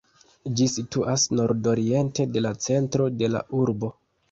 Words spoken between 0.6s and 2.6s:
Ĝi situas nordoriente de la